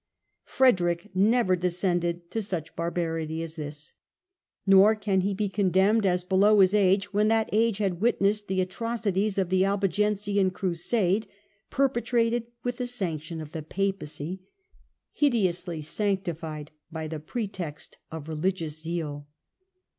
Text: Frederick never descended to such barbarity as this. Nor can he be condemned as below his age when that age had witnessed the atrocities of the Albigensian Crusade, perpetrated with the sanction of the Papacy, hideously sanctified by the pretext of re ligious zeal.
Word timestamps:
Frederick 0.45 1.11
never 1.13 1.55
descended 1.55 2.31
to 2.31 2.41
such 2.41 2.75
barbarity 2.75 3.43
as 3.43 3.53
this. 3.53 3.93
Nor 4.65 4.95
can 4.95 5.21
he 5.21 5.31
be 5.35 5.47
condemned 5.47 6.07
as 6.07 6.23
below 6.23 6.59
his 6.59 6.73
age 6.73 7.13
when 7.13 7.27
that 7.27 7.51
age 7.53 7.77
had 7.77 8.01
witnessed 8.01 8.47
the 8.47 8.61
atrocities 8.61 9.37
of 9.37 9.49
the 9.51 9.63
Albigensian 9.63 10.49
Crusade, 10.49 11.27
perpetrated 11.69 12.47
with 12.63 12.77
the 12.77 12.87
sanction 12.87 13.39
of 13.39 13.51
the 13.51 13.61
Papacy, 13.61 14.41
hideously 15.11 15.83
sanctified 15.83 16.71
by 16.91 17.07
the 17.07 17.19
pretext 17.19 17.99
of 18.09 18.27
re 18.27 18.33
ligious 18.33 18.81
zeal. 18.81 19.27